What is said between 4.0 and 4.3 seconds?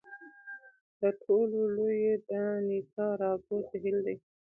دی.